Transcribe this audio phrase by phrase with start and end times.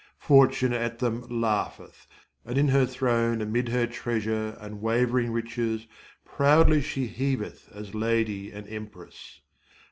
[0.17, 2.07] Fortune at them laugheth,
[2.43, 5.85] and in her throne Amid her treasure and wavering riches
[6.25, 9.41] Proudly she heaveth as lady and empress.